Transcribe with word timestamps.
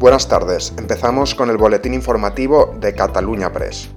Buenas 0.00 0.28
tardes, 0.28 0.72
empezamos 0.78 1.34
con 1.34 1.50
el 1.50 1.58
boletín 1.58 1.92
informativo 1.92 2.74
de 2.80 2.94
Cataluña 2.94 3.52
Press. 3.52 3.90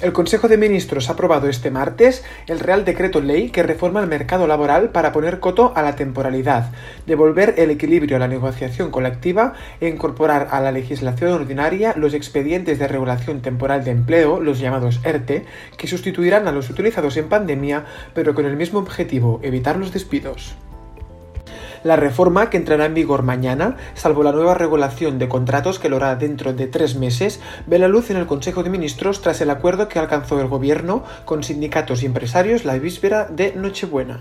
El 0.00 0.14
Consejo 0.14 0.48
de 0.48 0.56
Ministros 0.56 1.10
ha 1.10 1.12
aprobado 1.12 1.46
este 1.46 1.70
martes 1.70 2.24
el 2.46 2.60
Real 2.60 2.86
Decreto 2.86 3.20
Ley 3.20 3.50
que 3.50 3.62
reforma 3.62 4.00
el 4.00 4.06
mercado 4.06 4.46
laboral 4.46 4.92
para 4.92 5.12
poner 5.12 5.40
coto 5.40 5.74
a 5.76 5.82
la 5.82 5.94
temporalidad, 5.94 6.72
devolver 7.04 7.56
el 7.58 7.70
equilibrio 7.70 8.16
a 8.16 8.20
la 8.20 8.28
negociación 8.28 8.90
colectiva 8.90 9.52
e 9.82 9.88
incorporar 9.88 10.48
a 10.52 10.62
la 10.62 10.72
legislación 10.72 11.32
ordinaria 11.32 11.92
los 11.98 12.14
expedientes 12.14 12.78
de 12.78 12.88
regulación 12.88 13.42
temporal 13.42 13.84
de 13.84 13.90
empleo, 13.90 14.40
los 14.40 14.58
llamados 14.58 15.00
ERTE, 15.04 15.44
que 15.76 15.86
sustituirán 15.86 16.48
a 16.48 16.52
los 16.52 16.70
utilizados 16.70 17.18
en 17.18 17.28
pandemia, 17.28 17.84
pero 18.14 18.34
con 18.34 18.46
el 18.46 18.56
mismo 18.56 18.78
objetivo, 18.78 19.38
evitar 19.42 19.76
los 19.76 19.92
despidos. 19.92 20.56
La 21.86 21.94
reforma, 21.94 22.50
que 22.50 22.56
entrará 22.56 22.86
en 22.86 22.94
vigor 22.94 23.22
mañana, 23.22 23.76
salvo 23.94 24.24
la 24.24 24.32
nueva 24.32 24.54
regulación 24.54 25.20
de 25.20 25.28
contratos 25.28 25.78
que 25.78 25.88
lo 25.88 25.98
hará 25.98 26.16
dentro 26.16 26.52
de 26.52 26.66
tres 26.66 26.96
meses, 26.96 27.38
ve 27.68 27.78
la 27.78 27.86
luz 27.86 28.10
en 28.10 28.16
el 28.16 28.26
Consejo 28.26 28.64
de 28.64 28.70
Ministros 28.70 29.22
tras 29.22 29.40
el 29.40 29.50
acuerdo 29.50 29.86
que 29.86 30.00
alcanzó 30.00 30.40
el 30.40 30.48
Gobierno 30.48 31.04
con 31.24 31.44
sindicatos 31.44 32.02
y 32.02 32.06
empresarios 32.06 32.64
la 32.64 32.76
víspera 32.76 33.26
de 33.26 33.52
Nochebuena. 33.54 34.18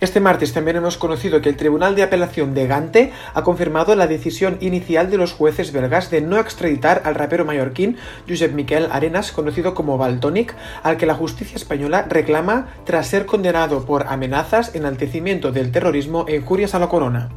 Este 0.00 0.20
martes 0.20 0.52
también 0.52 0.76
hemos 0.76 0.96
conocido 0.96 1.40
que 1.40 1.48
el 1.48 1.56
Tribunal 1.56 1.94
de 1.94 2.02
Apelación 2.02 2.54
de 2.54 2.66
Gante 2.66 3.12
ha 3.34 3.42
confirmado 3.44 3.94
la 3.94 4.06
decisión 4.06 4.58
inicial 4.60 5.10
de 5.10 5.16
los 5.16 5.32
jueces 5.32 5.72
belgas 5.72 6.10
de 6.10 6.20
no 6.20 6.38
extraditar 6.38 7.02
al 7.04 7.14
rapero 7.14 7.44
mallorquín 7.44 7.96
Josep 8.28 8.52
Miquel 8.52 8.88
Arenas, 8.90 9.30
conocido 9.30 9.74
como 9.74 9.98
Baltonic, 9.98 10.56
al 10.82 10.96
que 10.96 11.06
la 11.06 11.14
justicia 11.14 11.56
española 11.56 12.06
reclama 12.08 12.74
tras 12.84 13.06
ser 13.06 13.26
condenado 13.26 13.84
por 13.84 14.08
amenazas, 14.08 14.74
enaltecimiento 14.74 15.52
del 15.52 15.70
terrorismo 15.70 16.24
e 16.26 16.36
injurias 16.36 16.74
a 16.74 16.78
la 16.80 16.88
corona. 16.88 17.30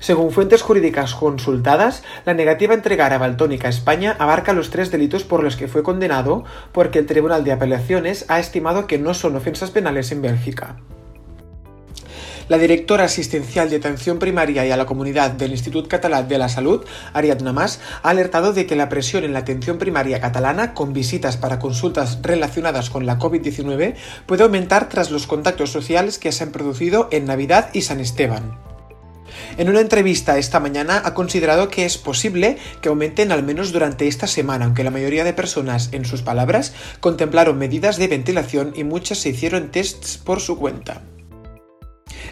Según 0.00 0.32
fuentes 0.32 0.62
jurídicas 0.62 1.14
consultadas, 1.14 2.02
la 2.26 2.34
negativa 2.34 2.72
a 2.72 2.76
entregar 2.76 3.12
a 3.12 3.18
Baltonic 3.18 3.66
a 3.66 3.68
España 3.68 4.16
abarca 4.18 4.52
los 4.52 4.70
tres 4.70 4.90
delitos 4.90 5.22
por 5.22 5.44
los 5.44 5.54
que 5.54 5.68
fue 5.68 5.84
condenado, 5.84 6.42
porque 6.72 6.98
el 6.98 7.06
Tribunal 7.06 7.44
de 7.44 7.52
Apelaciones 7.52 8.24
ha 8.26 8.40
estimado 8.40 8.88
que 8.88 8.98
no 8.98 9.14
son 9.14 9.36
ofensas 9.36 9.70
penales 9.70 10.10
en 10.10 10.22
Bélgica. 10.22 10.78
La 12.48 12.58
directora 12.58 13.04
asistencial 13.04 13.70
de 13.70 13.76
atención 13.76 14.18
primaria 14.18 14.66
y 14.66 14.70
a 14.70 14.76
la 14.76 14.86
comunidad 14.86 15.30
del 15.30 15.52
Institut 15.52 15.86
Català 15.86 16.22
de 16.22 16.38
la 16.38 16.48
Salud, 16.48 16.84
Ariadna 17.12 17.52
Mas, 17.52 17.80
ha 18.02 18.10
alertado 18.10 18.52
de 18.52 18.66
que 18.66 18.76
la 18.76 18.88
presión 18.88 19.24
en 19.24 19.32
la 19.32 19.40
atención 19.40 19.78
primaria 19.78 20.20
catalana, 20.20 20.74
con 20.74 20.92
visitas 20.92 21.36
para 21.36 21.58
consultas 21.58 22.18
relacionadas 22.22 22.90
con 22.90 23.06
la 23.06 23.18
COVID-19, 23.18 23.94
puede 24.26 24.42
aumentar 24.42 24.88
tras 24.88 25.10
los 25.10 25.26
contactos 25.26 25.70
sociales 25.70 26.18
que 26.18 26.32
se 26.32 26.44
han 26.44 26.52
producido 26.52 27.08
en 27.12 27.26
Navidad 27.26 27.70
y 27.72 27.82
San 27.82 28.00
Esteban. 28.00 28.58
En 29.56 29.68
una 29.68 29.80
entrevista 29.80 30.36
esta 30.36 30.60
mañana 30.60 31.00
ha 31.04 31.14
considerado 31.14 31.68
que 31.68 31.84
es 31.84 31.96
posible 31.96 32.58
que 32.80 32.88
aumenten 32.88 33.32
al 33.32 33.42
menos 33.42 33.72
durante 33.72 34.08
esta 34.08 34.26
semana, 34.26 34.64
aunque 34.64 34.84
la 34.84 34.90
mayoría 34.90 35.24
de 35.24 35.32
personas, 35.32 35.90
en 35.92 36.04
sus 36.04 36.22
palabras, 36.22 36.74
contemplaron 37.00 37.58
medidas 37.58 37.98
de 37.98 38.08
ventilación 38.08 38.72
y 38.74 38.84
muchas 38.84 39.18
se 39.18 39.30
hicieron 39.30 39.70
tests 39.70 40.18
por 40.18 40.40
su 40.40 40.58
cuenta. 40.58 41.02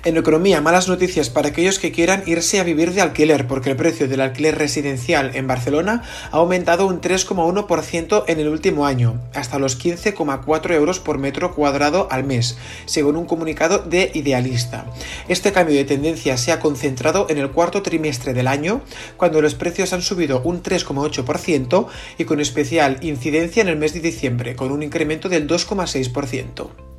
En 0.04 0.16
economía, 0.16 0.60
malas 0.60 0.88
noticias 0.88 1.30
para 1.30 1.48
aquellos 1.48 1.78
que 1.78 1.92
quieran 1.92 2.22
irse 2.26 2.60
a 2.60 2.64
vivir 2.64 2.92
de 2.92 3.00
alquiler, 3.00 3.46
porque 3.46 3.70
el 3.70 3.76
precio 3.76 4.08
del 4.08 4.20
alquiler 4.20 4.56
residencial 4.56 5.32
en 5.34 5.46
Barcelona 5.46 6.02
ha 6.30 6.36
aumentado 6.36 6.86
un 6.86 7.00
3,1% 7.00 8.24
en 8.26 8.40
el 8.40 8.48
último 8.48 8.86
año, 8.86 9.20
hasta 9.34 9.58
los 9.58 9.78
15,4 9.78 10.72
euros 10.72 11.00
por 11.00 11.18
metro 11.18 11.54
cuadrado 11.54 12.08
al 12.10 12.24
mes, 12.24 12.56
según 12.86 13.16
un 13.16 13.26
comunicado 13.26 13.78
de 13.78 14.10
Idealista. 14.14 14.86
Este 15.28 15.52
cambio 15.52 15.76
de 15.76 15.84
tendencia 15.84 16.36
se 16.36 16.52
ha 16.52 16.60
concentrado 16.60 17.26
en 17.28 17.38
el 17.38 17.50
cuarto 17.50 17.82
trimestre 17.82 18.34
del 18.34 18.46
año, 18.46 18.80
cuando 19.16 19.40
los 19.42 19.54
precios 19.54 19.92
han 19.92 20.02
subido 20.02 20.40
un 20.44 20.62
3,8% 20.62 21.86
y 22.18 22.24
con 22.24 22.40
especial 22.40 22.98
incidencia 23.02 23.62
en 23.62 23.68
el 23.68 23.76
mes 23.76 23.92
de 23.92 24.00
diciembre, 24.00 24.56
con 24.56 24.72
un 24.72 24.82
incremento 24.82 25.28
del 25.28 25.46
2,6%. 25.46 26.89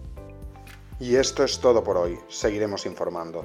Y 1.02 1.16
esto 1.16 1.44
es 1.44 1.60
todo 1.60 1.84
por 1.84 1.98
hoy. 1.98 2.20
Seguiremos 2.28 2.86
informando. 2.86 3.44